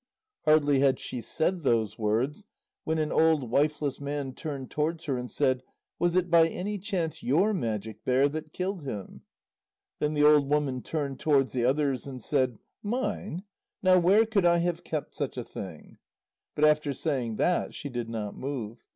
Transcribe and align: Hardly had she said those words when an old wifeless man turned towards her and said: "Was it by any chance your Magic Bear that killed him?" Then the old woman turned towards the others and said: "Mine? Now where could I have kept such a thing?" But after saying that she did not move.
Hardly 0.45 0.79
had 0.79 0.99
she 0.99 1.21
said 1.21 1.61
those 1.61 1.99
words 1.99 2.47
when 2.85 2.97
an 2.97 3.11
old 3.11 3.51
wifeless 3.51 3.99
man 4.01 4.33
turned 4.33 4.71
towards 4.71 5.03
her 5.03 5.15
and 5.15 5.29
said: 5.29 5.61
"Was 5.99 6.15
it 6.15 6.31
by 6.31 6.47
any 6.47 6.79
chance 6.79 7.21
your 7.21 7.53
Magic 7.53 8.03
Bear 8.03 8.27
that 8.29 8.51
killed 8.51 8.81
him?" 8.81 9.21
Then 9.99 10.15
the 10.15 10.23
old 10.25 10.49
woman 10.49 10.81
turned 10.81 11.19
towards 11.19 11.53
the 11.53 11.65
others 11.65 12.07
and 12.07 12.19
said: 12.19 12.57
"Mine? 12.81 13.43
Now 13.83 13.99
where 13.99 14.25
could 14.25 14.43
I 14.43 14.57
have 14.57 14.83
kept 14.83 15.15
such 15.15 15.37
a 15.37 15.43
thing?" 15.43 15.99
But 16.55 16.65
after 16.65 16.93
saying 16.93 17.35
that 17.35 17.75
she 17.75 17.87
did 17.89 18.09
not 18.09 18.35
move. 18.35 18.83